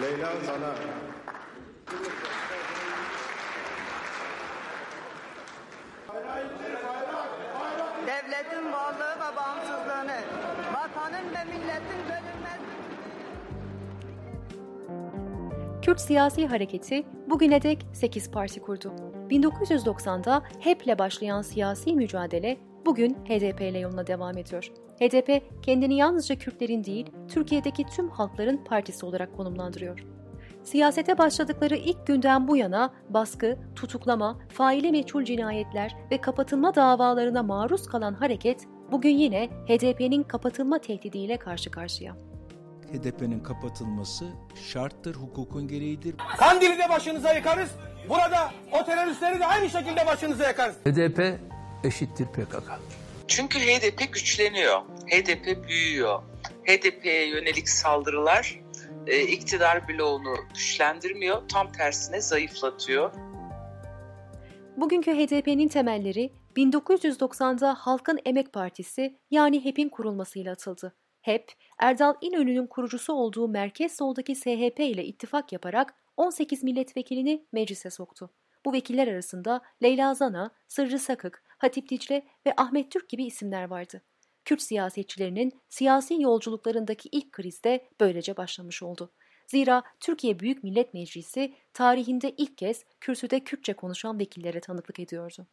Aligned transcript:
Leyla 0.00 0.32
Zana. 0.46 0.74
devletin 8.06 8.72
varlığı 8.72 9.16
ve 9.16 9.36
bağımsızlığını, 9.36 10.20
vatanın 10.74 11.34
ve 11.34 11.44
milletin 11.44 12.02
bölünmez 12.08 12.60
Kürt 15.82 16.00
siyasi 16.00 16.46
hareketi 16.46 17.06
bugüne 17.26 17.62
dek 17.62 17.86
8 17.92 18.30
parti 18.30 18.60
kurdu. 18.60 18.92
1990'da 19.30 20.42
HEP'le 20.60 20.98
başlayan 20.98 21.42
siyasi 21.42 21.94
mücadele 21.94 22.56
bugün 22.86 23.14
HDP 23.14 23.60
ile 23.60 23.78
yoluna 23.78 24.06
devam 24.06 24.38
ediyor. 24.38 24.70
HDP 25.00 25.42
kendini 25.62 25.96
yalnızca 25.96 26.38
Kürtlerin 26.38 26.84
değil, 26.84 27.10
Türkiye'deki 27.28 27.84
tüm 27.84 28.08
halkların 28.08 28.64
partisi 28.64 29.06
olarak 29.06 29.36
konumlandırıyor. 29.36 30.04
Siyasete 30.64 31.18
başladıkları 31.18 31.76
ilk 31.76 32.06
günden 32.06 32.48
bu 32.48 32.56
yana 32.56 32.92
baskı, 33.08 33.58
tutuklama, 33.76 34.38
faili 34.48 34.90
meçhul 34.90 35.24
cinayetler 35.24 35.96
ve 36.10 36.20
kapatılma 36.20 36.74
davalarına 36.74 37.42
maruz 37.42 37.86
kalan 37.86 38.14
hareket 38.14 38.66
bugün 38.92 39.18
yine 39.18 39.46
HDP'nin 39.46 40.22
kapatılma 40.22 40.78
tehdidiyle 40.78 41.36
karşı 41.36 41.70
karşıya. 41.70 42.16
HDP'nin 42.92 43.40
kapatılması 43.40 44.24
şarttır, 44.54 45.14
hukukun 45.14 45.68
gereğidir. 45.68 46.14
Kandil'i 46.38 46.78
de 46.78 46.88
başınıza 46.88 47.32
yakarız. 47.32 47.70
Burada 48.08 48.50
o 48.72 48.84
teröristleri 48.84 49.40
de 49.40 49.46
aynı 49.46 49.70
şekilde 49.70 50.06
başınıza 50.06 50.44
yakarız. 50.44 50.76
HDP 50.76 51.38
eşittir 51.84 52.26
PKK. 52.26 52.80
Çünkü 53.28 53.58
HDP 53.58 54.12
güçleniyor. 54.12 54.80
HDP 55.10 55.68
büyüyor. 55.68 56.22
HDP'ye 56.64 57.28
yönelik 57.28 57.68
saldırılar 57.68 58.60
e, 59.06 59.22
iktidar 59.22 59.88
bloğunu 59.88 60.36
güçlendirmiyor. 60.54 61.48
Tam 61.48 61.72
tersine 61.72 62.20
zayıflatıyor. 62.20 63.14
Bugünkü 64.76 65.12
HDP'nin 65.12 65.68
temelleri 65.68 66.32
1990'da 66.56 67.74
Halkın 67.74 68.20
Emek 68.24 68.52
Partisi 68.52 69.18
yani 69.30 69.64
HEP'in 69.64 69.88
kurulmasıyla 69.88 70.52
atıldı. 70.52 70.96
HEP, 71.22 71.52
Erdal 71.78 72.14
İnönü'nün 72.20 72.66
kurucusu 72.66 73.12
olduğu 73.12 73.48
merkez 73.48 73.96
soldaki 73.96 74.34
SHP 74.34 74.80
ile 74.80 75.04
ittifak 75.04 75.52
yaparak 75.52 75.94
18 76.16 76.62
milletvekilini 76.62 77.46
meclise 77.52 77.90
soktu. 77.90 78.30
Bu 78.64 78.72
vekiller 78.72 79.08
arasında 79.08 79.60
Leyla 79.82 80.14
Zana, 80.14 80.50
Sırrı 80.68 80.98
Sakık, 80.98 81.42
Hatip 81.58 81.88
Dicle 81.88 82.26
ve 82.46 82.54
Ahmet 82.56 82.90
Türk 82.90 83.08
gibi 83.08 83.24
isimler 83.24 83.64
vardı. 83.64 84.02
Kürt 84.44 84.62
siyasetçilerinin 84.62 85.60
siyasi 85.68 86.22
yolculuklarındaki 86.22 87.08
ilk 87.12 87.32
kriz 87.32 87.64
de 87.64 87.88
böylece 88.00 88.36
başlamış 88.36 88.82
oldu. 88.82 89.12
Zira 89.46 89.82
Türkiye 90.00 90.38
Büyük 90.38 90.64
Millet 90.64 90.94
Meclisi 90.94 91.54
tarihinde 91.72 92.34
ilk 92.36 92.58
kez 92.58 92.84
kürsüde 93.00 93.40
Kürtçe 93.40 93.72
konuşan 93.72 94.18
vekillere 94.18 94.60
tanıklık 94.60 95.00
ediyordu. 95.00 95.46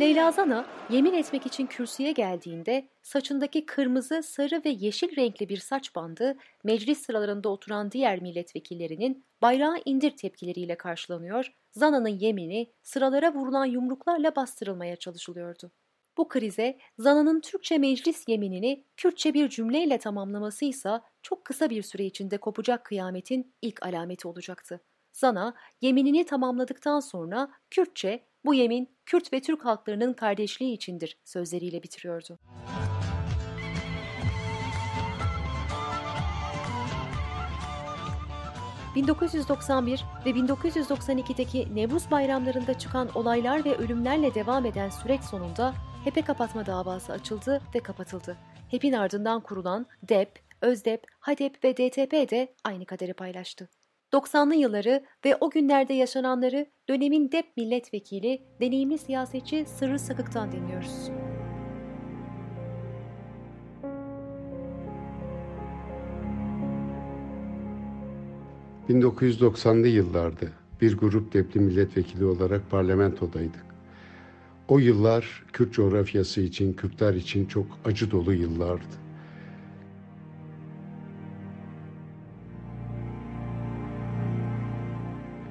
Leyla 0.00 0.32
Zana 0.32 0.66
yemin 0.90 1.12
etmek 1.12 1.46
için 1.46 1.66
kürsüye 1.66 2.12
geldiğinde 2.12 2.88
saçındaki 3.02 3.66
kırmızı, 3.66 4.22
sarı 4.22 4.62
ve 4.64 4.68
yeşil 4.68 5.16
renkli 5.16 5.48
bir 5.48 5.56
saç 5.56 5.94
bandı 5.94 6.36
meclis 6.64 6.98
sıralarında 6.98 7.48
oturan 7.48 7.90
diğer 7.90 8.22
milletvekillerinin 8.22 9.24
bayrağı 9.42 9.76
indir 9.84 10.16
tepkileriyle 10.16 10.76
karşılanıyor, 10.76 11.52
Zana'nın 11.70 12.08
yemini 12.08 12.72
sıralara 12.82 13.34
vurulan 13.34 13.64
yumruklarla 13.64 14.36
bastırılmaya 14.36 14.96
çalışılıyordu. 14.96 15.70
Bu 16.16 16.28
krize 16.28 16.78
Zana'nın 16.98 17.40
Türkçe 17.40 17.78
meclis 17.78 18.24
yeminini 18.28 18.84
Kürtçe 18.96 19.34
bir 19.34 19.48
cümleyle 19.48 19.98
tamamlaması 19.98 20.64
ise 20.64 21.00
çok 21.22 21.44
kısa 21.44 21.70
bir 21.70 21.82
süre 21.82 22.04
içinde 22.04 22.38
kopacak 22.38 22.84
kıyametin 22.84 23.54
ilk 23.62 23.86
alameti 23.86 24.28
olacaktı. 24.28 24.80
Zana 25.12 25.54
yeminini 25.80 26.24
tamamladıktan 26.26 27.00
sonra 27.00 27.50
Kürtçe 27.70 28.27
bu 28.44 28.54
yemin 28.54 28.98
Kürt 29.06 29.32
ve 29.32 29.40
Türk 29.40 29.64
halklarının 29.64 30.12
kardeşliği 30.12 30.72
içindir 30.74 31.18
sözleriyle 31.24 31.82
bitiriyordu. 31.82 32.38
...1991 38.96 40.00
ve 40.26 40.30
1992'deki 40.30 41.74
Nevruz 41.74 42.10
bayramlarında 42.10 42.78
çıkan 42.78 43.08
olaylar 43.14 43.64
ve 43.64 43.76
ölümlerle 43.76 44.34
devam 44.34 44.66
eden 44.66 44.90
süreç 44.90 45.22
sonunda 45.22 45.74
HEP'e 46.04 46.22
kapatma 46.22 46.66
davası 46.66 47.12
açıldı 47.12 47.62
ve 47.74 47.80
kapatıldı. 47.80 48.36
HEP'in 48.70 48.92
ardından 48.92 49.40
kurulan 49.40 49.86
DEP, 50.02 50.38
ÖZDEP, 50.62 51.06
HADEP 51.20 51.64
ve 51.64 51.76
DTP 51.76 52.30
de 52.30 52.54
aynı 52.64 52.86
kaderi 52.86 53.14
paylaştı. 53.14 53.68
90'lı 54.12 54.54
yılları 54.54 55.04
ve 55.24 55.36
o 55.40 55.50
günlerde 55.50 55.94
yaşananları 55.94 56.66
dönemin 56.88 57.32
DEP 57.32 57.56
milletvekili, 57.56 58.42
deneyimli 58.60 58.98
siyasetçi 58.98 59.64
Sırrı 59.66 59.98
Sakık'tan 59.98 60.52
dinliyoruz. 60.52 61.10
...1990'lı 68.88 69.88
yıllarda 69.88 70.46
bir 70.80 70.96
grup 70.96 71.32
depli 71.32 71.60
milletvekili 71.60 72.24
olarak 72.24 72.70
parlamentodaydık. 72.70 73.66
O 74.68 74.78
yıllar 74.78 75.44
Kürt 75.52 75.72
coğrafyası 75.72 76.40
için, 76.40 76.72
Kürtler 76.72 77.14
için 77.14 77.46
çok 77.46 77.66
acı 77.84 78.10
dolu 78.10 78.34
yıllardı. 78.34 79.07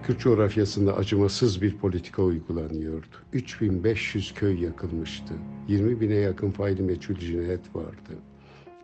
Kürt 0.08 0.20
coğrafyasında 0.20 0.98
acımasız 0.98 1.62
bir 1.62 1.78
politika 1.78 2.22
uygulanıyordu. 2.22 3.06
3500 3.34 4.34
köy 4.34 4.64
yakılmıştı. 4.64 5.34
20 5.68 6.02
bine 6.02 6.14
yakın 6.14 6.52
faili 6.52 6.82
meçhul 6.82 7.16
cinayet 7.16 7.76
vardı. 7.76 8.16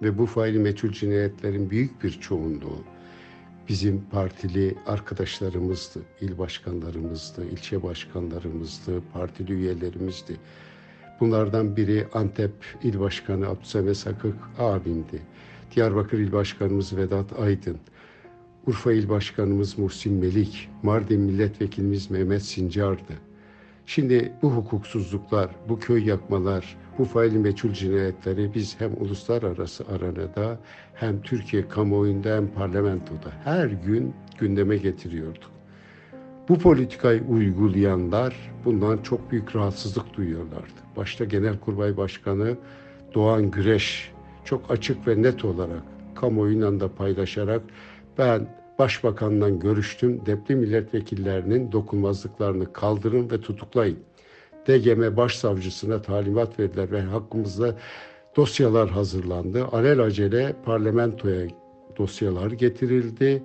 Ve 0.01 0.17
bu 0.17 0.25
faili 0.25 0.59
meçhul 0.59 0.89
cinayetlerin 0.89 1.69
büyük 1.69 2.03
bir 2.03 2.11
çoğunluğu 2.11 2.83
bizim 3.69 4.01
partili 4.11 4.75
arkadaşlarımızdı, 4.85 5.99
il 6.21 6.37
başkanlarımızdı, 6.37 7.45
ilçe 7.45 7.83
başkanlarımızdı, 7.83 9.01
partili 9.13 9.53
üyelerimizdi. 9.53 10.37
Bunlardan 11.19 11.75
biri 11.75 12.07
Antep 12.13 12.53
İl 12.83 12.99
Başkanı 12.99 13.47
Abdüsame 13.47 13.93
Sakık 13.93 14.35
abimdi. 14.59 15.21
Diyarbakır 15.75 16.19
İl 16.19 16.31
Başkanımız 16.31 16.97
Vedat 16.97 17.39
Aydın, 17.39 17.77
Urfa 18.67 18.93
İl 18.93 19.09
Başkanımız 19.09 19.77
Muhsin 19.77 20.13
Melik, 20.13 20.69
Mardin 20.83 21.21
Milletvekilimiz 21.21 22.11
Mehmet 22.11 22.41
Sincar'dı. 22.41 23.13
Şimdi 23.85 24.33
bu 24.41 24.51
hukuksuzluklar, 24.51 25.49
bu 25.69 25.79
köy 25.79 26.05
yakmalar, 26.05 26.77
bu 26.97 27.05
faili 27.05 27.39
meçhul 27.39 27.73
cinayetleri 27.73 28.53
biz 28.53 28.75
hem 28.79 28.91
uluslararası 28.99 29.85
aranada 29.87 30.59
hem 30.93 31.21
Türkiye 31.21 31.67
kamuoyunda 31.67 32.35
hem 32.35 32.47
parlamentoda 32.47 33.31
her 33.43 33.67
gün 33.67 34.13
gündeme 34.39 34.77
getiriyorduk. 34.77 35.51
Bu 36.49 36.59
politikayı 36.59 37.23
uygulayanlar 37.23 38.35
bundan 38.65 38.97
çok 38.97 39.31
büyük 39.31 39.55
rahatsızlık 39.55 40.13
duyuyorlardı. 40.13 40.79
Başta 40.97 41.25
Genelkurmay 41.25 41.97
Başkanı 41.97 42.57
Doğan 43.13 43.51
Güreş 43.51 44.11
çok 44.45 44.71
açık 44.71 45.07
ve 45.07 45.21
net 45.21 45.45
olarak 45.45 45.83
kamuoyuyla 46.15 46.79
da 46.79 46.95
paylaşarak 46.95 47.61
ben 48.17 48.47
Başbakanla 48.79 49.49
görüştüm. 49.49 50.25
Depli 50.25 50.55
milletvekillerinin 50.55 51.71
dokunmazlıklarını 51.71 52.73
kaldırın 52.73 53.31
ve 53.31 53.41
tutuklayın. 53.41 53.99
DGM 54.67 55.17
Başsavcısına 55.17 56.01
talimat 56.01 56.59
verdiler 56.59 56.91
ve 56.91 57.01
hakkımızda 57.01 57.75
dosyalar 58.35 58.89
hazırlandı. 58.89 59.65
Alelacele 59.65 60.55
parlamentoya 60.65 61.47
dosyalar 61.97 62.51
getirildi 62.51 63.43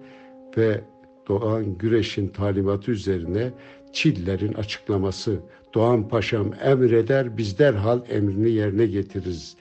ve 0.56 0.80
Doğan 1.28 1.78
Güreş'in 1.78 2.28
talimatı 2.28 2.90
üzerine 2.90 3.50
Çillerin 3.92 4.54
açıklaması 4.54 5.38
Doğan 5.74 6.08
Paşam 6.08 6.50
emreder 6.64 7.36
biz 7.36 7.58
derhal 7.58 8.00
emrini 8.10 8.50
yerine 8.50 8.86
getiririz 8.86 9.56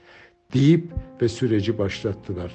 deyip 0.54 0.84
ve 1.22 1.28
süreci 1.28 1.78
başlattılar 1.78 2.52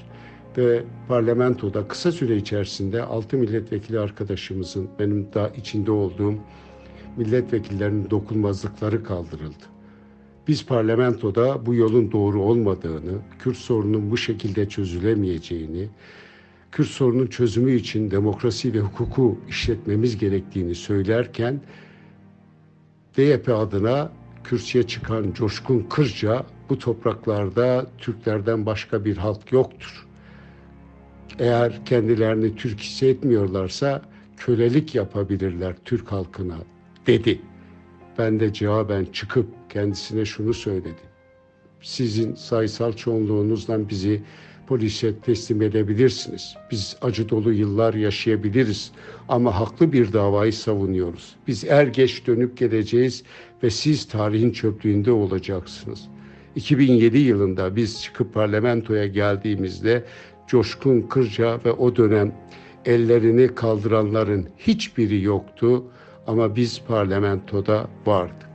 ve 0.58 0.82
parlamentoda 1.08 1.88
kısa 1.88 2.12
süre 2.12 2.36
içerisinde 2.36 3.02
altı 3.02 3.36
milletvekili 3.36 3.98
arkadaşımızın 3.98 4.88
benim 4.98 5.32
da 5.32 5.48
içinde 5.48 5.90
olduğum 5.90 6.34
milletvekillerinin 7.16 8.10
dokunmazlıkları 8.10 9.04
kaldırıldı. 9.04 9.64
Biz 10.48 10.66
parlamentoda 10.66 11.66
bu 11.66 11.74
yolun 11.74 12.12
doğru 12.12 12.42
olmadığını, 12.42 13.18
Kürt 13.38 13.56
sorunun 13.56 14.10
bu 14.10 14.16
şekilde 14.16 14.68
çözülemeyeceğini, 14.68 15.88
Kürt 16.72 16.88
sorunun 16.88 17.26
çözümü 17.26 17.72
için 17.72 18.10
demokrasi 18.10 18.74
ve 18.74 18.80
hukuku 18.80 19.38
işletmemiz 19.48 20.18
gerektiğini 20.18 20.74
söylerken 20.74 21.60
DYP 23.16 23.48
adına 23.48 24.12
kürsüye 24.44 24.86
çıkan 24.86 25.32
Coşkun 25.32 25.86
Kırca 25.90 26.46
bu 26.70 26.78
topraklarda 26.78 27.86
Türklerden 27.98 28.66
başka 28.66 29.04
bir 29.04 29.16
halk 29.16 29.52
yoktur. 29.52 30.06
Eğer 31.38 31.84
kendilerini 31.84 32.56
Türk 32.56 32.80
hissetmiyorlarsa 32.80 34.02
kölelik 34.36 34.94
yapabilirler 34.94 35.74
Türk 35.84 36.12
halkına 36.12 36.56
dedi. 37.06 37.40
Ben 38.18 38.40
de 38.40 38.52
cevaben 38.52 39.04
çıkıp 39.04 39.46
kendisine 39.68 40.24
şunu 40.24 40.54
söyledim. 40.54 40.94
Sizin 41.82 42.34
sayısal 42.34 42.92
çoğunluğunuzdan 42.92 43.88
bizi 43.88 44.22
polise 44.66 45.18
teslim 45.18 45.62
edebilirsiniz. 45.62 46.54
Biz 46.70 46.96
acı 47.02 47.28
dolu 47.28 47.52
yıllar 47.52 47.94
yaşayabiliriz 47.94 48.92
ama 49.28 49.60
haklı 49.60 49.92
bir 49.92 50.12
davayı 50.12 50.52
savunuyoruz. 50.52 51.36
Biz 51.48 51.64
er 51.64 51.86
geç 51.86 52.26
dönüp 52.26 52.56
geleceğiz 52.56 53.22
ve 53.62 53.70
siz 53.70 54.08
tarihin 54.08 54.50
çöplüğünde 54.50 55.12
olacaksınız. 55.12 56.08
2007 56.56 57.18
yılında 57.18 57.76
biz 57.76 58.02
çıkıp 58.02 58.34
parlamentoya 58.34 59.06
geldiğimizde 59.06 60.04
Coşkun 60.52 61.02
Kırca 61.02 61.60
ve 61.64 61.72
o 61.72 61.96
dönem 61.96 62.34
ellerini 62.84 63.54
kaldıranların 63.54 64.48
hiçbiri 64.58 65.22
yoktu 65.22 65.84
ama 66.26 66.56
biz 66.56 66.80
parlamentoda 66.88 67.86
vardık. 68.06 68.48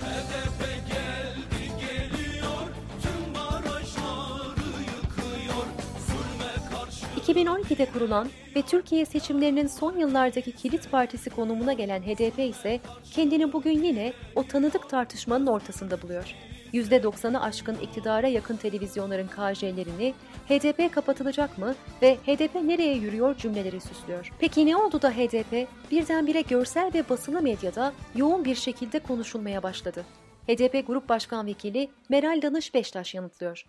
HDP 0.00 0.60
geldi 0.88 1.72
geliyor 1.80 2.66
tüm 3.02 3.34
barajları 3.34 4.68
yıkıyor 4.80 5.64
zulme 6.08 6.52
karşı 6.70 7.32
2012'de 7.32 7.86
kurulan 7.92 8.28
ve 8.56 8.62
Türkiye 8.62 9.04
seçimlerinin 9.04 9.66
son 9.66 9.96
yıllardaki 9.96 10.52
kilit 10.52 10.90
partisi 10.90 11.30
konumuna 11.30 11.72
gelen 11.72 12.02
HDP 12.02 12.38
ise 12.38 12.80
kendini 13.14 13.52
bugün 13.52 13.82
yine 13.82 14.12
o 14.34 14.42
tanıdık 14.42 14.90
tartışmanın 14.90 15.46
ortasında 15.46 16.02
buluyor. 16.02 16.34
%90'ı 16.74 17.40
aşkın 17.42 17.74
iktidara 17.74 18.28
yakın 18.28 18.56
televizyonların 18.56 19.28
KJ'lerini 19.28 20.14
HDP 20.48 20.94
kapatılacak 20.94 21.58
mı 21.58 21.74
ve 22.02 22.14
HDP 22.26 22.54
nereye 22.54 22.94
yürüyor 22.94 23.36
cümleleri 23.36 23.80
süslüyor. 23.80 24.32
Peki 24.38 24.66
ne 24.66 24.76
oldu 24.76 25.02
da 25.02 25.10
HDP 25.10 25.68
birdenbire 25.90 26.40
görsel 26.40 26.90
ve 26.94 27.08
basılı 27.08 27.42
medyada 27.42 27.92
yoğun 28.14 28.44
bir 28.44 28.54
şekilde 28.54 28.98
konuşulmaya 28.98 29.62
başladı? 29.62 30.04
HDP 30.48 30.86
Grup 30.86 31.08
Başkan 31.08 31.46
Vekili 31.46 31.90
Meral 32.08 32.42
Danış 32.42 32.74
Beştaş 32.74 33.14
yanıtlıyor. 33.14 33.66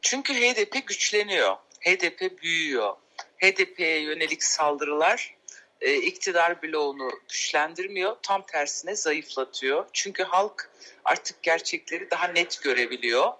Çünkü 0.00 0.34
HDP 0.34 0.86
güçleniyor. 0.86 1.56
HDP 1.80 2.42
büyüyor. 2.42 2.96
HDP'ye 3.38 4.00
yönelik 4.00 4.42
saldırılar 4.42 5.34
e, 5.80 5.94
iktidar 5.94 6.62
bloğunu 6.62 7.10
güçlendirmiyor. 7.28 8.16
Tam 8.22 8.42
tersine 8.46 8.96
zayıflatıyor. 8.96 9.86
Çünkü 9.92 10.22
halk 10.22 10.70
artık 11.10 11.42
gerçekleri 11.42 12.10
daha 12.10 12.26
net 12.28 12.62
görebiliyor. 12.62 13.32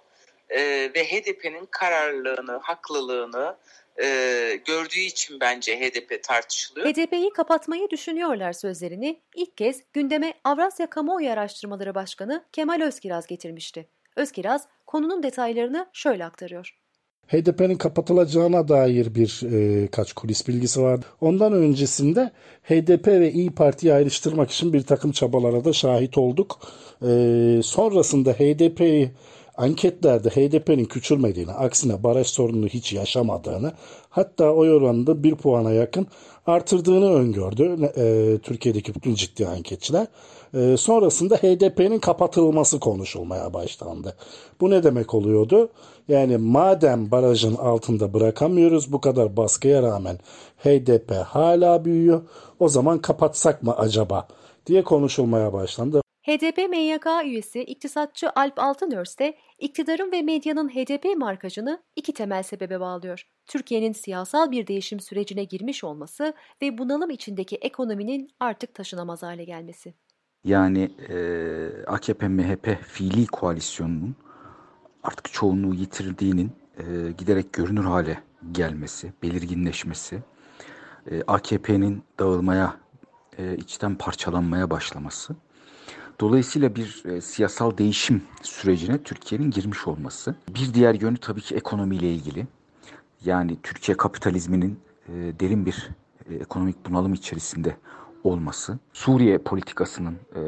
E, 0.49 0.59
ve 0.95 1.03
HDP'nin 1.03 1.67
kararlılığını, 1.71 2.59
haklılığını 2.61 3.57
e, 4.01 4.59
gördüğü 4.65 4.99
için 4.99 5.39
bence 5.39 5.79
HDP 5.79 6.23
tartışılıyor. 6.23 6.87
HDP'yi 6.87 7.29
kapatmayı 7.33 7.89
düşünüyorlar 7.89 8.53
sözlerini 8.53 9.21
ilk 9.35 9.57
kez 9.57 9.81
gündeme 9.93 10.33
Avrasya 10.43 10.89
Kamuoyu 10.89 11.31
Araştırmaları 11.31 11.95
Başkanı 11.95 12.45
Kemal 12.51 12.81
Özkiraz 12.81 13.27
getirmişti. 13.27 13.87
Özkiraz 14.15 14.67
konunun 14.87 15.23
detaylarını 15.23 15.89
şöyle 15.93 16.25
aktarıyor. 16.25 16.80
HDP'nin 17.27 17.75
kapatılacağına 17.75 18.67
dair 18.67 19.15
bir 19.15 19.41
e, 19.51 19.87
kaç 19.87 20.13
kulis 20.13 20.47
bilgisi 20.47 20.81
vardı. 20.81 21.05
Ondan 21.21 21.53
öncesinde 21.53 22.31
HDP 22.63 23.07
ve 23.07 23.31
İyi 23.31 23.51
Parti'yi 23.51 23.93
ayrıştırmak 23.93 24.51
için 24.51 24.73
bir 24.73 24.81
takım 24.81 25.11
çabalara 25.11 25.65
da 25.65 25.73
şahit 25.73 26.17
olduk. 26.17 26.59
E, 27.01 27.07
sonrasında 27.63 28.31
HDP'yi 28.31 29.11
anketlerde 29.57 30.29
HDP'nin 30.29 30.85
küçülmediğini, 30.85 31.51
aksine 31.51 32.03
baraj 32.03 32.27
sorununu 32.27 32.67
hiç 32.67 32.93
yaşamadığını, 32.93 33.71
hatta 34.09 34.51
oy 34.51 34.73
oranında 34.73 35.23
bir 35.23 35.35
puana 35.35 35.71
yakın 35.71 36.07
artırdığını 36.45 37.13
öngördü 37.13 37.91
e, 37.97 38.37
Türkiye'deki 38.37 38.95
bütün 38.95 39.15
ciddi 39.15 39.47
anketçiler. 39.47 40.07
E, 40.53 40.77
sonrasında 40.77 41.35
HDP'nin 41.35 41.99
kapatılması 41.99 42.79
konuşulmaya 42.79 43.53
başlandı. 43.53 44.15
Bu 44.61 44.69
ne 44.69 44.83
demek 44.83 45.13
oluyordu? 45.13 45.69
Yani 46.07 46.37
madem 46.37 47.11
barajın 47.11 47.55
altında 47.55 48.13
bırakamıyoruz 48.13 48.91
bu 48.91 49.01
kadar 49.01 49.37
baskıya 49.37 49.83
rağmen 49.83 50.17
HDP 50.57 51.11
hala 51.11 51.85
büyüyor 51.85 52.21
o 52.59 52.69
zaman 52.69 52.99
kapatsak 52.99 53.63
mı 53.63 53.77
acaba 53.77 54.27
diye 54.65 54.83
konuşulmaya 54.83 55.53
başlandı. 55.53 56.01
HDP 56.21 56.57
MYK 56.69 57.05
üyesi 57.25 57.63
iktisatçı 57.63 58.29
Alp 58.35 58.59
Altınörs 58.59 59.19
de 59.19 59.37
iktidarın 59.59 60.11
ve 60.11 60.21
medyanın 60.21 60.69
HDP 60.69 61.17
markajını 61.17 61.83
iki 61.95 62.13
temel 62.13 62.43
sebebe 62.43 62.79
bağlıyor. 62.79 63.27
Türkiye'nin 63.45 63.91
siyasal 63.91 64.51
bir 64.51 64.67
değişim 64.67 64.99
sürecine 64.99 65.43
girmiş 65.43 65.83
olması 65.83 66.33
ve 66.61 66.77
bunalım 66.77 67.09
içindeki 67.09 67.55
ekonominin 67.55 68.29
artık 68.39 68.73
taşınamaz 68.73 69.23
hale 69.23 69.43
gelmesi. 69.43 69.93
Yani 70.43 70.91
e, 71.09 71.15
AKP-MHP 71.87 72.77
fiili 72.81 73.27
koalisyonunun 73.27 74.15
artık 75.03 75.33
çoğunluğu 75.33 75.73
yitirdiğinin 75.73 76.51
e, 76.77 77.11
giderek 77.17 77.53
görünür 77.53 77.83
hale 77.83 78.23
gelmesi, 78.51 79.13
belirginleşmesi, 79.23 80.23
e, 81.11 81.23
AKP'nin 81.27 82.03
dağılmaya, 82.19 82.77
e, 83.37 83.57
içten 83.57 83.95
parçalanmaya 83.95 84.69
başlaması. 84.69 85.35
Dolayısıyla 86.19 86.75
bir 86.75 87.03
e, 87.05 87.21
siyasal 87.21 87.77
değişim 87.77 88.23
sürecine 88.41 89.03
Türkiye'nin 89.03 89.51
girmiş 89.51 89.87
olması. 89.87 90.35
Bir 90.55 90.73
diğer 90.73 90.93
yönü 90.93 91.17
tabii 91.17 91.41
ki 91.41 91.55
ekonomiyle 91.55 92.13
ilgili. 92.13 92.47
Yani 93.25 93.57
Türkiye 93.63 93.97
kapitalizminin 93.97 94.79
e, 95.07 95.13
derin 95.39 95.65
bir 95.65 95.89
e, 96.29 96.35
ekonomik 96.35 96.85
bunalım 96.89 97.13
içerisinde 97.13 97.77
olması, 98.23 98.79
Suriye 98.93 99.37
politikasının 99.37 100.17
e, 100.35 100.41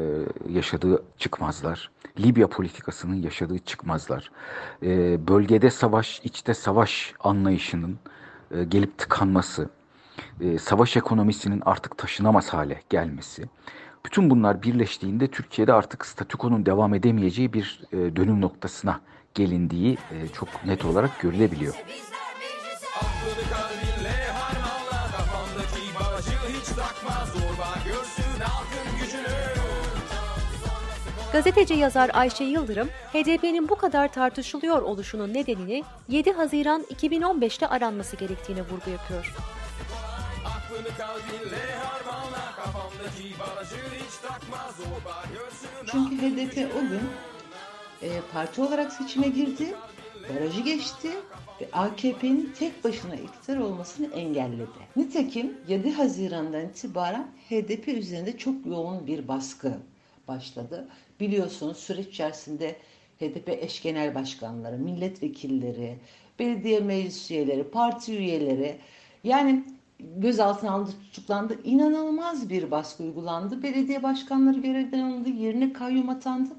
yaşadığı 0.52 1.02
çıkmazlar, 1.18 1.90
Libya 2.20 2.48
politikasının 2.48 3.14
yaşadığı 3.14 3.58
çıkmazlar, 3.58 4.30
e, 4.82 5.18
bölgede 5.28 5.70
savaş, 5.70 6.20
içte 6.24 6.54
savaş 6.54 7.14
anlayışının 7.20 7.98
e, 8.50 8.64
gelip 8.64 8.98
tıkanması, 8.98 9.70
e, 10.40 10.58
savaş 10.58 10.96
ekonomisinin 10.96 11.62
artık 11.66 11.98
taşınamaz 11.98 12.48
hale 12.48 12.80
gelmesi, 12.90 13.44
bütün 14.06 14.30
bunlar 14.30 14.62
birleştiğinde 14.62 15.28
Türkiye'de 15.28 15.72
artık 15.72 16.06
statükonun 16.06 16.66
devam 16.66 16.94
edemeyeceği 16.94 17.52
bir 17.52 17.80
e, 17.92 18.16
dönüm 18.16 18.40
noktasına 18.40 19.00
gelindiği 19.34 19.92
e, 19.92 20.28
çok 20.28 20.48
net 20.66 20.84
olarak 20.84 21.20
görülebiliyor. 21.20 21.74
Aklını 22.96 23.63
Gazeteci 31.34 31.74
yazar 31.74 32.10
Ayşe 32.14 32.44
Yıldırım, 32.44 32.88
HDP'nin 32.88 33.68
bu 33.68 33.76
kadar 33.76 34.12
tartışılıyor 34.12 34.82
oluşunun 34.82 35.34
nedenini 35.34 35.84
7 36.08 36.32
Haziran 36.32 36.82
2015'te 36.82 37.66
aranması 37.66 38.16
gerektiğine 38.16 38.62
vurgu 38.62 38.90
yapıyor. 38.90 39.34
Çünkü 45.86 46.16
HDP 46.16 46.76
o 46.76 46.80
gün 46.80 47.02
e, 48.02 48.20
parti 48.32 48.60
olarak 48.60 48.92
seçime 48.92 49.28
girdi, 49.28 49.74
barajı 50.28 50.60
geçti 50.60 51.10
ve 51.60 51.68
AKP'nin 51.72 52.54
tek 52.58 52.84
başına 52.84 53.14
iktidar 53.14 53.56
olmasını 53.56 54.06
engelledi. 54.14 54.68
Nitekim 54.96 55.56
7 55.68 55.92
Haziran'dan 55.92 56.60
itibaren 56.60 57.26
HDP 57.50 57.88
üzerinde 57.88 58.38
çok 58.38 58.66
yoğun 58.66 59.06
bir 59.06 59.28
baskı 59.28 59.78
başladı. 60.28 60.88
Biliyorsunuz 61.20 61.76
süreç 61.76 62.06
içerisinde 62.06 62.76
HDP 63.20 63.48
eş 63.48 63.82
genel 63.82 64.14
başkanları, 64.14 64.78
milletvekilleri, 64.78 65.98
belediye 66.38 66.80
meclis 66.80 67.30
üyeleri, 67.30 67.64
parti 67.64 68.16
üyeleri 68.18 68.76
yani 69.24 69.64
gözaltına 70.00 70.70
alındı, 70.70 70.90
tutuklandı. 70.90 71.58
İnanılmaz 71.64 72.50
bir 72.50 72.70
baskı 72.70 73.02
uygulandı. 73.02 73.62
Belediye 73.62 74.02
başkanları 74.02 74.60
görevden 74.60 74.98
alındı, 74.98 75.28
yerine 75.28 75.72
kayyum 75.72 76.08
atandı. 76.08 76.50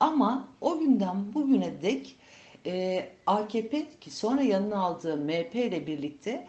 Ama 0.00 0.48
o 0.60 0.78
günden 0.78 1.34
bugüne 1.34 1.82
dek 1.82 2.16
e, 2.66 3.04
AKP 3.26 3.86
ki 4.00 4.10
sonra 4.10 4.42
yanına 4.42 4.78
aldığı 4.78 5.16
MHP 5.16 5.54
ile 5.54 5.86
birlikte 5.86 6.46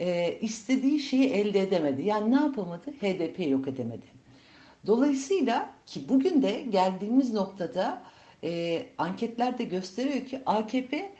e, 0.00 0.38
istediği 0.40 1.00
şeyi 1.00 1.30
elde 1.30 1.60
edemedi. 1.60 2.02
Yani 2.02 2.30
ne 2.30 2.40
yapamadı? 2.40 2.90
HDP 2.90 3.50
yok 3.50 3.68
edemedi. 3.68 4.17
Dolayısıyla 4.86 5.70
ki 5.86 6.08
bugün 6.08 6.42
de 6.42 6.62
geldiğimiz 6.70 7.32
noktada 7.32 8.02
e, 8.44 8.82
anketler 8.98 9.58
gösteriyor 9.64 10.26
ki 10.26 10.40
AKP 10.46 11.12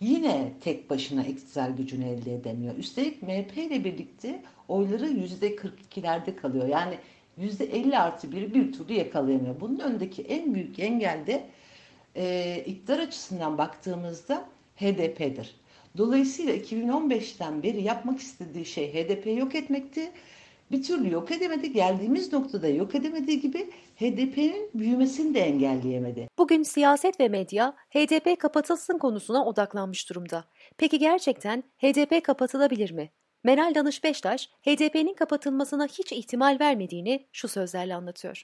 yine 0.00 0.52
tek 0.60 0.90
başına 0.90 1.24
iktidar 1.24 1.70
gücünü 1.70 2.04
elde 2.04 2.34
edemiyor. 2.34 2.76
Üstelik 2.76 3.22
MHP 3.22 3.56
ile 3.56 3.84
birlikte 3.84 4.42
oyları 4.68 5.06
%42'lerde 5.06 6.36
kalıyor. 6.36 6.68
Yani 6.68 6.98
%50 7.38 7.98
artı 7.98 8.32
bir 8.32 8.54
bir 8.54 8.72
türlü 8.72 8.92
yakalayamıyor. 8.92 9.60
Bunun 9.60 9.78
önündeki 9.78 10.22
en 10.22 10.54
büyük 10.54 10.78
engel 10.78 11.26
de 11.26 11.46
e, 12.16 12.56
iktidar 12.66 12.98
açısından 12.98 13.58
baktığımızda 13.58 14.44
HDP'dir. 14.76 15.56
Dolayısıyla 15.96 16.56
2015'ten 16.56 17.62
beri 17.62 17.82
yapmak 17.82 18.20
istediği 18.20 18.64
şey 18.64 18.92
HDP'yi 18.92 19.38
yok 19.38 19.54
etmekti. 19.54 20.12
Bir 20.70 20.82
türlü 20.82 21.12
yok 21.12 21.30
edemedi. 21.32 21.72
Geldiğimiz 21.72 22.32
noktada 22.32 22.68
yok 22.68 22.94
edemediği 22.94 23.40
gibi 23.40 23.70
HDP'nin 23.96 24.70
büyümesini 24.74 25.34
de 25.34 25.40
engelleyemedi. 25.40 26.28
Bugün 26.38 26.62
siyaset 26.62 27.20
ve 27.20 27.28
medya 27.28 27.76
HDP 27.90 28.40
kapatılsın 28.40 28.98
konusuna 28.98 29.44
odaklanmış 29.44 30.10
durumda. 30.10 30.44
Peki 30.78 30.98
gerçekten 30.98 31.64
HDP 31.78 32.24
kapatılabilir 32.24 32.90
mi? 32.90 33.12
Meral 33.44 33.74
Danış 33.74 34.04
Beştaş, 34.04 34.48
HDP'nin 34.62 35.14
kapatılmasına 35.14 35.86
hiç 35.86 36.12
ihtimal 36.12 36.56
vermediğini 36.60 37.28
şu 37.32 37.48
sözlerle 37.48 37.94
anlatıyor. 37.94 38.42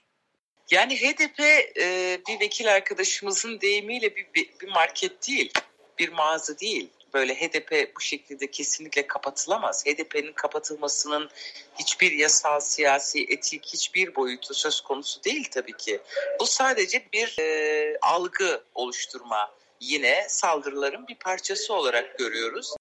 Yani 0.71 0.97
HDP 0.97 1.41
e, 1.81 2.19
bir 2.29 2.41
vekil 2.41 2.73
arkadaşımızın 2.75 3.61
deyimiyle 3.61 4.17
bir, 4.17 4.27
bir, 4.35 4.51
bir 4.61 4.69
market 4.69 5.29
değil, 5.29 5.53
bir 5.99 6.09
mağaza 6.09 6.59
değil. 6.59 6.89
Böyle 7.15 7.35
HDP 7.35 7.97
bu 7.97 8.01
şekilde 8.01 8.51
kesinlikle 8.51 9.07
kapatılamaz. 9.07 9.87
HDP'nin 9.87 10.33
kapatılmasının 10.33 11.31
hiçbir 11.79 12.13
yasal, 12.13 12.61
siyasi, 12.61 13.25
etik 13.29 13.67
hiçbir 13.67 14.15
boyutu 14.15 14.55
söz 14.55 14.81
konusu 14.81 15.25
değil 15.25 15.49
tabii 15.51 15.77
ki. 15.77 16.01
Bu 16.41 16.47
sadece 16.47 17.07
bir 17.13 17.39
e, 17.39 17.99
algı 18.03 18.65
oluşturma. 18.75 19.51
Yine 19.81 20.27
saldırıların 20.29 21.09
bir 21.09 21.15
parçası 21.15 21.75
olarak 21.75 22.19
görüyoruz. 22.19 22.75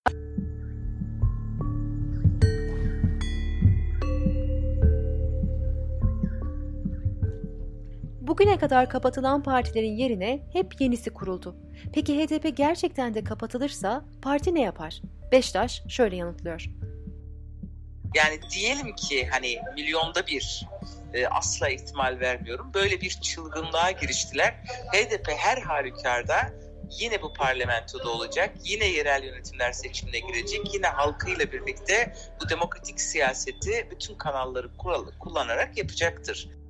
Bugüne 8.32 8.58
kadar 8.58 8.90
kapatılan 8.90 9.44
partilerin 9.44 9.96
yerine 9.96 10.48
hep 10.54 10.82
yenisi 10.82 11.10
kuruldu. 11.10 11.56
Peki 11.94 12.20
HDP 12.20 12.58
gerçekten 12.58 13.14
de 13.14 13.24
kapatılırsa 13.24 14.06
parti 14.22 14.56
ne 14.56 14.62
yapar? 14.62 15.02
Beştaş 15.32 15.84
şöyle 15.90 16.16
yanıtlıyor. 16.16 16.66
Yani 18.16 18.40
diyelim 18.52 18.96
ki 18.96 19.28
hani 19.32 19.60
milyonda 19.76 20.28
bir 20.28 20.68
e, 21.14 21.28
asla 21.28 21.70
ihtimal 21.70 22.20
vermiyorum. 22.20 22.74
Böyle 22.74 23.02
bir 23.02 23.10
çılgınlığa 23.10 23.92
giriştiler. 23.92 24.52
HDP 24.94 25.28
her 25.38 25.58
halükarda 25.58 26.54
yine 27.00 27.22
bu 27.22 27.34
parlamentoda 27.34 28.10
olacak. 28.10 28.56
Yine 28.64 28.86
yerel 28.86 29.24
yönetimler 29.24 29.72
seçimine 29.72 30.20
girecek. 30.20 30.74
Yine 30.74 30.88
halkıyla 30.88 31.52
birlikte 31.52 32.14
bu 32.42 32.50
demokratik 32.50 33.02
siyaseti 33.02 33.88
bütün 33.92 34.16
kanalları 34.16 34.70
kullanarak 35.20 35.78
yapacaktır. 35.78 36.61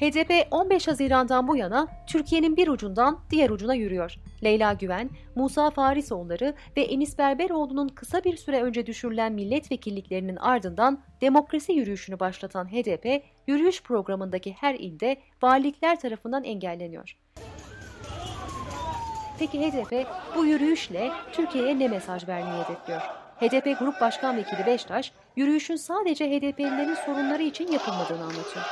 HDP 0.00 0.46
15 0.50 0.88
Haziran'dan 0.88 1.48
bu 1.48 1.56
yana 1.56 1.88
Türkiye'nin 2.06 2.56
bir 2.56 2.68
ucundan 2.68 3.20
diğer 3.30 3.50
ucuna 3.50 3.74
yürüyor. 3.74 4.14
Leyla 4.44 4.72
Güven, 4.72 5.10
Musa 5.34 5.70
Farisoğulları 5.70 6.54
ve 6.76 6.82
Enis 6.82 7.18
Berberoğlu'nun 7.18 7.88
kısa 7.88 8.24
bir 8.24 8.36
süre 8.36 8.62
önce 8.62 8.86
düşürülen 8.86 9.32
milletvekilliklerinin 9.32 10.36
ardından 10.36 11.00
demokrasi 11.20 11.72
yürüyüşünü 11.72 12.20
başlatan 12.20 12.72
HDP, 12.72 13.22
yürüyüş 13.46 13.82
programındaki 13.82 14.52
her 14.52 14.74
ilde 14.74 15.16
valilikler 15.42 16.00
tarafından 16.00 16.44
engelleniyor. 16.44 17.16
Peki 19.38 19.60
HDP 19.60 20.06
bu 20.36 20.46
yürüyüşle 20.46 21.10
Türkiye'ye 21.32 21.78
ne 21.78 21.88
mesaj 21.88 22.28
vermeyi 22.28 22.62
hedefliyor? 22.62 23.00
HDP 23.40 23.78
Grup 23.78 24.00
Başkan 24.00 24.36
Vekili 24.36 24.66
Beştaş, 24.66 25.12
yürüyüşün 25.36 25.76
sadece 25.76 26.30
HDP'lilerin 26.30 26.94
sorunları 26.94 27.42
için 27.42 27.72
yapılmadığını 27.72 28.22
anlatıyor. 28.22 28.64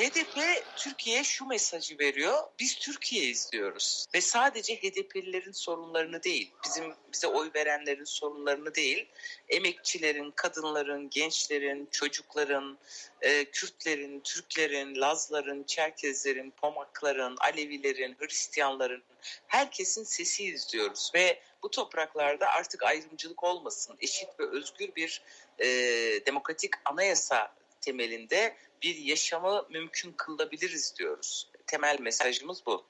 HDP 0.00 0.64
Türkiye'ye 0.76 1.24
şu 1.24 1.46
mesajı 1.46 1.98
veriyor. 1.98 2.42
Biz 2.58 2.74
Türkiye 2.74 3.24
izliyoruz 3.24 4.06
ve 4.14 4.20
sadece 4.20 4.76
HDP'lilerin 4.76 5.52
sorunlarını 5.52 6.22
değil, 6.22 6.52
bizim 6.64 6.94
bize 7.12 7.26
oy 7.26 7.50
verenlerin 7.54 8.04
sorunlarını 8.04 8.74
değil, 8.74 9.08
emekçilerin, 9.48 10.30
kadınların, 10.30 11.10
gençlerin, 11.10 11.88
çocukların, 11.90 12.78
e, 13.22 13.44
Kürtlerin, 13.44 14.20
Türklerin, 14.20 15.00
Lazların, 15.00 15.64
Çerkezlerin, 15.64 16.50
Pomakların, 16.50 17.36
Alevilerin, 17.40 18.16
Hristiyanların 18.18 19.02
herkesin 19.46 20.04
sesi 20.04 20.44
izliyoruz 20.44 21.10
ve 21.14 21.40
bu 21.62 21.70
topraklarda 21.70 22.48
artık 22.48 22.82
ayrımcılık 22.82 23.44
olmasın, 23.44 23.96
eşit 24.00 24.28
ve 24.40 24.46
özgür 24.50 24.94
bir 24.96 25.22
e, 25.58 25.66
demokratik 26.26 26.74
anayasa 26.84 27.52
temelinde 27.80 28.56
bir 28.82 28.96
yaşamı 28.96 29.62
mümkün 29.70 30.12
kılabiliriz 30.12 30.94
diyoruz. 30.98 31.50
Temel 31.66 32.00
mesajımız 32.00 32.62
bu. 32.66 32.82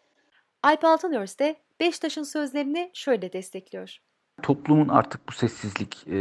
Alp 0.63 0.85
Altınörs 0.85 1.39
de 1.39 1.57
Beştaş'ın 1.81 2.23
sözlerini 2.23 2.91
şöyle 2.95 3.33
destekliyor. 3.33 3.99
Toplumun 4.43 4.89
artık 4.89 5.29
bu 5.29 5.33
sessizlik 5.33 6.09
e, 6.09 6.15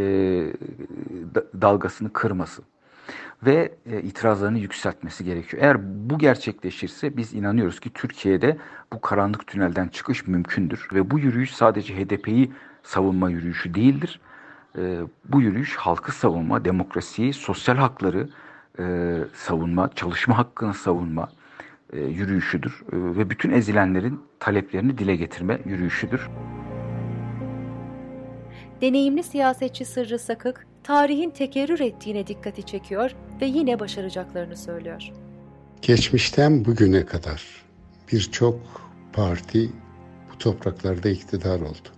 dalgasını 1.62 2.14
kırması 2.14 2.62
ve 3.44 3.76
e, 3.86 4.02
itirazlarını 4.02 4.60
yükseltmesi 4.60 5.26
gerekiyor. 5.26 5.64
Eğer 5.64 6.10
bu 6.10 6.18
gerçekleşirse 6.18 7.18
biz 7.18 7.34
inanıyoruz 7.34 7.80
ki 7.80 7.90
Türkiye'de 7.94 8.58
bu 8.94 9.02
karanlık 9.02 9.48
tünelden 9.48 9.88
çıkış 9.88 10.28
mümkündür 10.28 10.88
ve 10.94 11.12
bu 11.12 11.20
yürüyüş 11.20 11.56
sadece 11.56 11.96
HDP'yi 11.96 12.52
savunma 12.84 13.30
yürüyüşü 13.30 13.74
değildir. 13.74 14.20
E, 14.78 15.00
bu 15.26 15.42
yürüyüş 15.42 15.76
halkı 15.76 16.12
savunma, 16.12 16.66
demokrasiyi, 16.66 17.34
sosyal 17.34 17.76
hakları, 17.76 18.30
e, 18.80 19.18
savunma, 19.34 19.90
çalışma 19.96 20.38
hakkını 20.38 20.74
savunma 20.74 21.30
e, 21.94 22.00
yürüyüşüdür 22.00 22.84
e, 22.92 23.18
ve 23.18 23.30
bütün 23.30 23.52
ezilenlerin 23.52 24.22
taleplerini 24.40 24.98
dile 24.98 25.16
getirme 25.16 25.60
yürüyüşüdür. 25.66 26.30
Deneyimli 28.82 29.24
siyasetçi 29.24 29.86
Sırrı 29.86 30.20
Sakık, 30.20 30.68
tarihin 30.84 31.30
tekerrür 31.30 31.80
ettiğine 31.80 32.28
dikkati 32.28 32.66
çekiyor 32.66 33.12
ve 33.42 33.46
yine 33.46 33.80
başaracaklarını 33.80 34.58
söylüyor. 34.58 35.12
Geçmişten 35.82 36.66
bugüne 36.66 37.06
kadar 37.06 37.44
birçok 38.12 38.60
parti 39.14 39.70
bu 40.34 40.38
topraklarda 40.38 41.10
iktidar 41.10 41.62
oldu. 41.62 41.90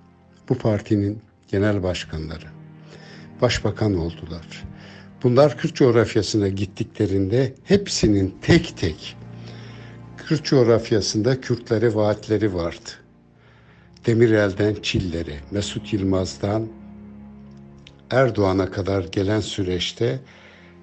Bu 0.50 0.58
partinin 0.58 1.22
genel 1.48 1.84
başkanları, 1.84 2.48
başbakan 3.42 3.98
oldular. 3.98 4.64
Bunlar 5.24 5.58
Kürt 5.58 5.76
coğrafyasına 5.76 6.48
gittiklerinde 6.48 7.54
hepsinin 7.64 8.36
tek 8.42 8.78
tek 8.78 9.18
Kürt 10.18 10.44
coğrafyasında 10.44 11.42
Kürtlere 11.42 11.96
vaatleri 11.96 12.54
vardı. 12.54 12.90
Demirel'den 14.06 14.76
Çiller'e, 14.82 15.40
Mesut 15.52 15.94
Yılmaz'dan 15.94 16.68
Erdoğan'a 18.12 18.72
kadar 18.72 19.04
gelen 19.04 19.40
süreçte 19.40 20.20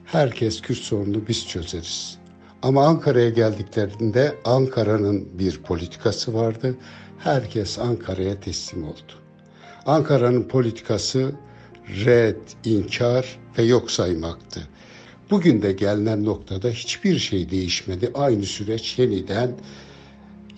herkes 0.05 0.63
Kürt 0.63 0.79
sorununu 0.79 1.29
biz 1.29 1.49
çözeriz. 1.49 2.19
Ama 2.63 2.87
Ankara'ya 2.87 3.31
geldiklerinde 3.31 4.35
Ankara'nın 4.45 5.39
bir 5.39 5.63
politikası 5.63 6.35
vardı. 6.35 6.77
Herkes 7.19 7.79
Ankara'ya 7.79 8.41
teslim 8.41 8.85
oldu. 8.85 9.13
Ankara'nın 9.87 10.43
politikası 10.49 11.33
red, 12.05 12.37
inkar 12.65 13.39
ve 13.59 13.63
yok 13.63 13.91
saymaktı. 13.91 14.61
Bugün 15.31 15.63
de 15.63 15.73
gelinen 15.73 16.25
noktada 16.25 16.69
hiçbir 16.69 17.19
şey 17.19 17.51
değişmedi. 17.51 18.11
Aynı 18.15 18.43
süreç 18.43 18.99
yeniden 18.99 19.51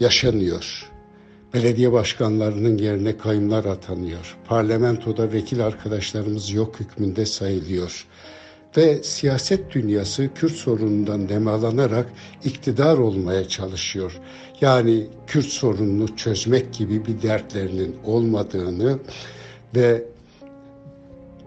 yaşanıyor. 0.00 0.90
Belediye 1.54 1.92
başkanlarının 1.92 2.78
yerine 2.78 3.16
kayımlar 3.16 3.64
atanıyor. 3.64 4.37
Parlamentoda 4.46 5.32
vekil 5.32 5.66
arkadaşlarımız 5.66 6.50
yok 6.50 6.80
hükmünde 6.80 7.26
sayılıyor. 7.26 8.06
Ve 8.76 9.02
siyaset 9.02 9.75
dünyası 9.75 10.28
Kürt 10.34 10.52
sorunundan 10.52 11.28
nemalanarak 11.28 12.06
iktidar 12.44 12.99
olmaya 12.99 13.49
çalışıyor. 13.49 14.20
Yani 14.60 15.06
Kürt 15.26 15.46
sorununu 15.46 16.16
çözmek 16.16 16.75
gibi 16.75 17.06
bir 17.06 17.22
dertlerinin 17.22 17.96
olmadığını 18.04 18.99
ve 19.76 20.04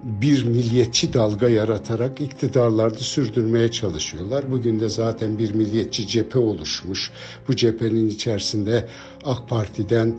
bir 0.04 0.44
milliyetçi 0.46 1.14
dalga 1.14 1.50
yaratarak 1.50 2.22
iktidarlarını 2.22 3.00
sürdürmeye 3.00 3.72
çalışıyorlar. 3.72 4.52
Bugün 4.52 4.80
de 4.80 4.90
zaten 4.90 5.38
bir 5.38 5.54
milliyetçi 5.54 6.08
cephe 6.08 6.40
oluşmuş. 6.40 7.12
Bu 7.48 7.56
cephenin 7.56 8.10
içerisinde 8.10 8.88
AK 9.26 9.50
Parti'den 9.50 10.16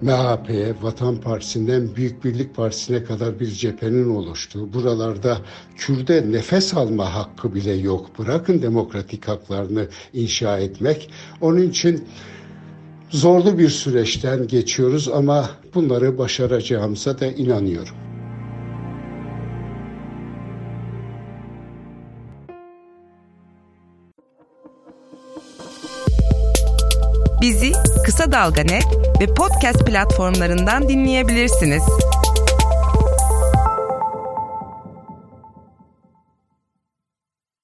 MHP'ye, 0.00 0.74
Vatan 0.82 1.16
Partisi'nden 1.20 1.96
Büyük 1.96 2.24
Birlik 2.24 2.56
Partisi'ne 2.56 3.04
kadar 3.04 3.40
bir 3.40 3.46
cephenin 3.50 4.10
oluştuğu, 4.10 4.72
buralarda 4.72 5.38
Kürde 5.76 6.32
nefes 6.32 6.74
alma 6.74 7.14
hakkı 7.14 7.54
bile 7.54 7.72
yok. 7.72 8.18
Bırakın 8.18 8.62
demokratik 8.62 9.28
haklarını 9.28 9.88
inşa 10.12 10.58
etmek. 10.58 11.10
Onun 11.40 11.62
için 11.62 12.04
Zorlu 13.10 13.58
bir 13.58 13.68
süreçten 13.68 14.46
geçiyoruz 14.46 15.08
ama 15.08 15.50
bunları 15.74 16.18
başaracağımıza 16.18 17.20
da 17.20 17.26
inanıyorum. 17.26 18.09
Bizi 27.40 27.72
Kısa 28.06 28.32
Dalga 28.32 28.62
ve 29.20 29.26
podcast 29.26 29.86
platformlarından 29.86 30.88
dinleyebilirsiniz. 30.88 31.82